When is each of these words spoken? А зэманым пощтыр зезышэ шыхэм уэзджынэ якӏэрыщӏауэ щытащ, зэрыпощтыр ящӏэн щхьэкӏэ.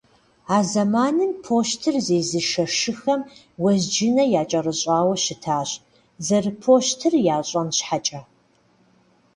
А 0.55 0.57
зэманым 0.71 1.31
пощтыр 1.45 1.95
зезышэ 2.07 2.65
шыхэм 2.77 3.21
уэзджынэ 3.61 4.23
якӏэрыщӏауэ 4.41 5.15
щытащ, 5.23 5.69
зэрыпощтыр 6.25 7.13
ящӏэн 7.37 7.67
щхьэкӏэ. 7.77 8.21